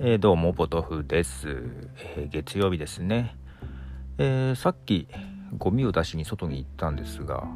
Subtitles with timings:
[0.00, 1.48] えー、どうもポトフです、
[2.16, 3.34] えー、月曜日ですね、
[4.16, 5.08] えー、さっき
[5.56, 7.48] ゴミを出しに外に行ったんですが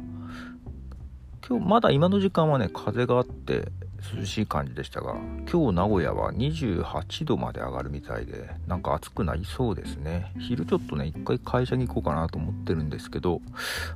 [1.47, 3.71] 今日まだ今の時間はね風があって
[4.17, 5.15] 涼しい感じでしたが
[5.49, 10.33] 今日名古屋は28度まで上がるみたいでなんか暑くなりそうですね。
[10.37, 13.39] 昼ちょっとね一回会社に行こうかなと思ってるんですけど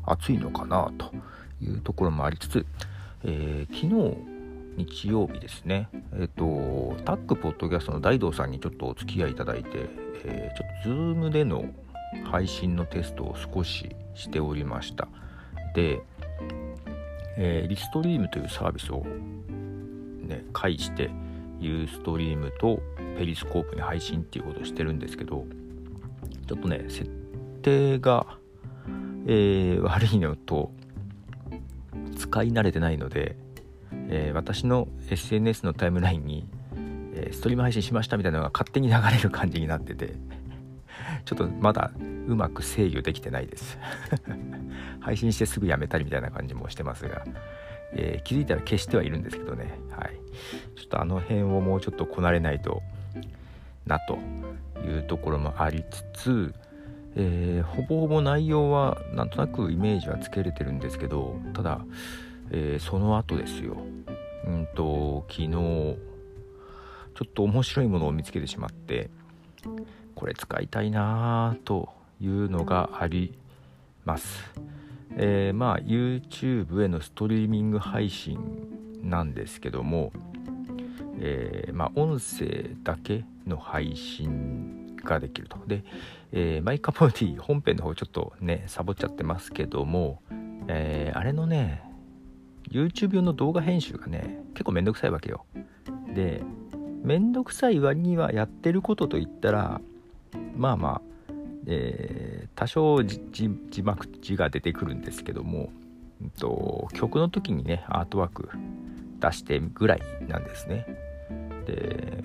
[0.05, 1.11] 暑いのかなと
[1.61, 2.65] いうところもありつつ、
[3.25, 4.36] え、昨日
[4.77, 9.89] 日曜日ですね、えっ、と、タックポッドキャストの大道さんにちょっとお付き合いいただいて、
[10.23, 11.65] えー、ちょっと Zoom での
[12.25, 15.07] 配信のテストを少ししておりました。
[15.73, 16.01] で、
[17.37, 19.03] えー、リストリームというサービスを
[20.27, 21.09] ね、介して、
[21.59, 22.79] ユーストリームと
[23.17, 25.45] ペリスコープに配信っていうことをしてるんですけど、
[26.47, 27.09] ちょっとね、設
[27.63, 28.37] 定が、
[29.25, 30.71] えー、悪いのと、
[32.15, 33.35] 使い慣れてないので、
[34.09, 36.47] えー、私の SNS のタイムラインに、
[37.13, 40.13] えー、ストリーム配信しましたみたいなのが勝手に流れる感じになってて
[41.25, 41.91] ちょっとまだ
[42.27, 43.77] うまく制御できてないです。
[44.99, 47.23] 配信してすぐやめたりみたいな感じもしてますが、
[47.93, 49.79] えー、気づいたら消してはいるんですけどね。
[49.91, 50.19] はい。
[50.75, 52.81] ちょっとあの辺をもうちょっとこなれないと
[53.85, 54.19] なと
[54.85, 56.53] いうところもありつつ
[57.19, 61.81] えー、ほぼほぼ内容はなんとなくイメージはつけれてるんですけどただ
[62.51, 63.77] えー、その後ですよ。
[64.47, 65.97] うんと昨日ちょ
[67.25, 69.09] っと面白いものを見つけてしまって
[70.15, 71.89] これ使いたいなと
[72.21, 73.37] いうのがあり
[74.05, 74.43] ます、
[75.17, 78.39] えー、まあ YouTube へのストリーミング配信
[79.03, 80.11] なんですけども、
[81.19, 85.57] えー、まあ、音声だけの配信ができると。
[85.67, 85.83] で、
[86.31, 90.21] えー、マイカポディ本編の方ちょっとねサボっちゃってますけども、
[90.67, 91.86] えあれのね
[92.69, 95.45] YouTube 用の動画編集がね結構めんどくさいわけよ。
[96.13, 96.43] で
[97.03, 99.81] めんどくさい割にはやってることといったら
[100.55, 101.01] まあまあ、
[101.67, 105.69] えー、多少字幕字が出てくるんですけども、
[106.21, 108.49] うんと、曲の時にねアートワーク
[109.19, 110.85] 出してぐらいなんですね。
[111.65, 112.23] で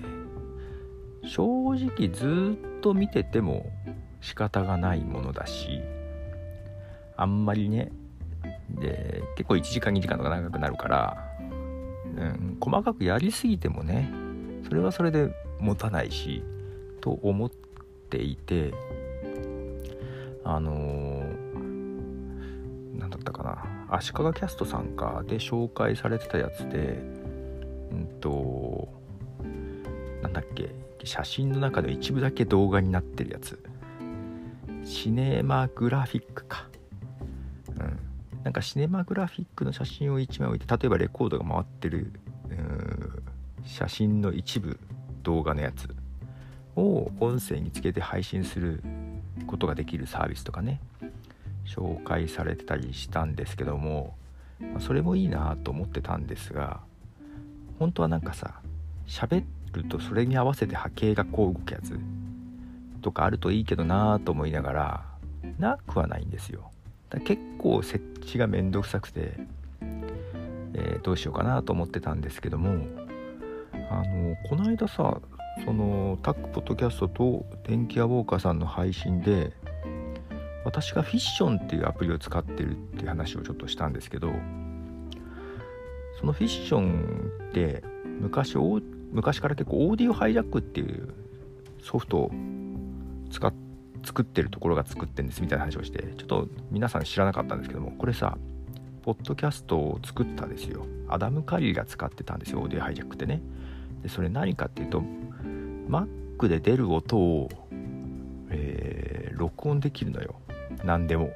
[1.25, 3.71] 正直ずっと見てても
[4.19, 5.81] 仕方がないものだし
[7.15, 7.91] あんまりね
[8.75, 14.11] で結構1時間2時間とか長くなるから、うん、細かくやりすぎてもね
[14.67, 15.29] それはそれで
[15.59, 16.43] 持たないし
[17.01, 17.49] と思っ
[18.09, 18.73] ていて
[20.43, 26.99] あのー、何だったかな足利キャストさんかで紹介されてたやつで
[27.91, 28.89] うんと
[30.21, 30.71] なんだっけ
[31.03, 33.59] 写真の中の一部だけ動画になってるやつ。
[34.85, 36.67] シネマグラフィックか。
[38.53, 42.13] なんかシネマグラフィックの写真を1枚置いて例えばレコードが回ってる
[43.65, 44.79] 写真の一部
[45.23, 45.89] 動画のやつ
[46.75, 48.83] を音声につけて配信する
[49.47, 50.79] ことができるサービスとかね
[51.65, 54.13] 紹介されてたりしたんですけども
[54.77, 56.81] それもいいなと思ってたんですが
[57.79, 58.61] 本当はなんかさ
[59.07, 61.99] 喋るとそれに合わせて波形がこう動くやつ
[63.01, 65.05] とかあるといいけどなと思いながら
[65.57, 66.72] なくはないんですよ。
[67.21, 69.33] 結構設置がめんどくさくて、
[70.73, 72.87] えー、どうしようかなと思ってたんですけども
[73.89, 75.21] あのこの間さ
[75.65, 79.51] そのタックポッドキャストと電気屋ウォーカーさんの配信で
[80.65, 84.33] 私がフィッションっていうアプリを使ってるっていう話をちょっとしたんですけど
[86.19, 87.83] そのフィッションって
[88.19, 88.55] 昔
[89.11, 91.13] 昔から結構オーディオハイジャックっていう
[91.81, 92.31] ソフトを
[93.29, 93.53] 使っ
[94.03, 98.37] 作ってるところが作ってんですみたいな話をしてちょっと皆さん知らなかったんですけどもこれさ
[99.03, 100.85] ポッドキャストを作ったですよ。
[101.09, 103.41] アダム・カリーが使ってたんですよオーディオハイジャックってね。
[104.01, 105.03] でそれ何かっていうと
[105.89, 107.49] Mac で出る音を、
[108.49, 110.35] えー、録音できるのよ。
[110.83, 111.31] 何でも。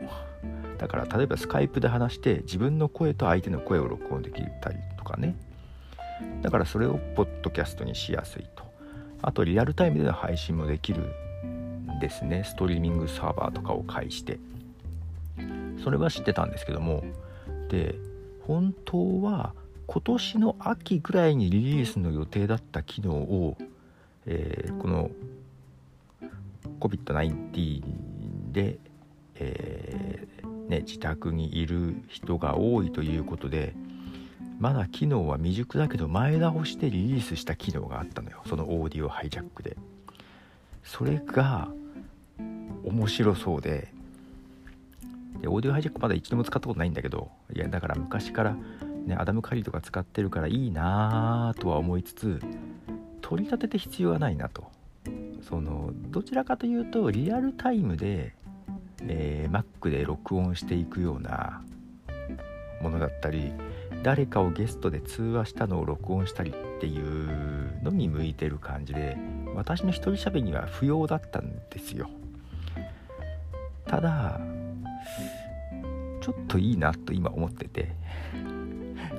[0.78, 5.36] だから例えばスカイプで話して自分の声と相手の声を録音できたりとかね。
[6.42, 8.63] だからそれをポッドキャストにしやすいと。
[9.22, 11.04] あとリアルタイムでの配信もできる
[12.00, 12.44] ですね。
[12.44, 14.40] ストリーミングサーバーとかを介して。
[15.84, 17.04] それは知ってたんですけども。
[17.70, 17.96] で
[18.46, 19.54] 本当は
[19.88, 23.58] 今年の秋ぐらいにリリースの予定だった機能を、
[24.26, 25.12] えー、この
[26.80, 27.82] COVID-19
[28.52, 28.78] で、
[29.36, 33.74] えー、ね、自宅にいる人が多いということで
[34.60, 38.42] まだ機能は未熟だけど前倒してリリースした機能があったのよ。
[38.48, 39.78] そのオーディオハイジャックで。
[40.84, 41.70] それが
[42.88, 43.94] 面白そうで。
[45.42, 48.56] でオーディオハイジャックまだ一度も使ったことないんだけどいやだから昔から
[49.06, 52.39] ねアダム・カリーとか使ってるからいいなとは思いつつ
[53.22, 54.72] 取り立てて必要はないなと。
[55.48, 58.34] そのどちらかというとリアルタイムで、
[59.04, 61.62] えー、Mac で録音していくような
[62.81, 63.54] ものだったり
[64.04, 69.18] 誰かをゲストで通話したのを録音したりっていうのに向いてる感じで
[69.56, 72.10] 私の一人喋りには不要だったんですよ。
[73.88, 74.39] ただ
[76.22, 77.89] ちょっといいなと今思ってて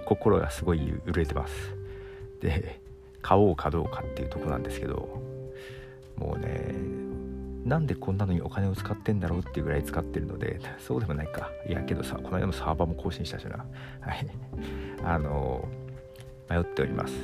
[0.04, 1.54] 心がすごい揺れてます。
[2.40, 2.80] で
[3.22, 5.20] 買おうかどうかっていうとこなんですけど
[6.16, 6.74] もうね
[7.64, 11.50] なんでこんなのにお金を使ってんだろうっていうぐらい使ってるのでそうでもないか。
[11.68, 13.58] いやけどさこの間もサーバーも更新したしな。
[14.00, 14.26] はい。
[15.04, 15.68] あの
[16.48, 17.14] 迷っております。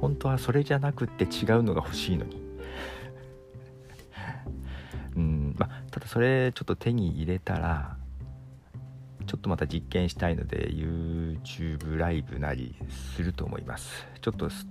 [0.00, 2.42] 本当はそれじゃなくて違うのが欲しいのに。
[5.90, 7.96] ただそれちょっと手に入れたら
[9.26, 12.74] ちょっとまた実験したいので YouTube ライブなり
[13.14, 14.06] すると思います。
[14.20, 14.66] ちょっとス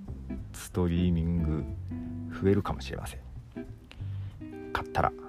[0.71, 1.63] トリーミング
[2.41, 3.19] 増えるかもしれません。
[4.73, 5.13] 買ったら。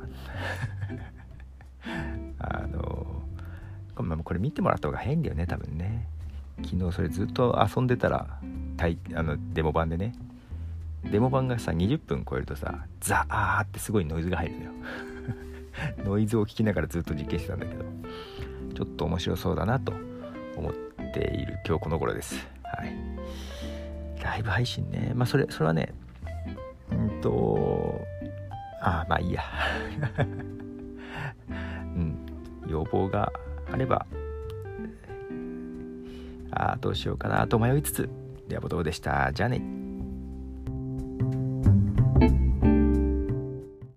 [2.39, 3.23] あの
[4.25, 6.09] これ見てもらった方が変だよね多分ね。
[6.65, 8.41] 昨日それずっと遊んでたら
[9.15, 10.15] あのデモ版でね。
[11.05, 14.73] デモ版がさ20分超えるとさザーってすごいノイズが入るのよ。
[16.05, 17.85] ノイズを聞きながらずっと実験してたんだけど
[18.75, 19.93] ちょっと面白そうだなと
[20.57, 20.73] 思っ
[21.13, 22.47] ている今日この頃です。
[22.63, 22.95] はい。
[24.23, 25.13] ライブ配信ね。
[25.15, 25.93] まあそれそれはね
[26.91, 28.01] うんと
[28.81, 29.43] ああまあいいや。
[31.49, 31.53] う
[31.99, 32.17] ん。
[32.69, 33.33] 要望が
[33.73, 34.07] あれば
[36.53, 38.09] ああどうしようかなと迷いつつ
[38.49, 39.33] ではボトルでした。
[39.33, 39.80] じゃあね。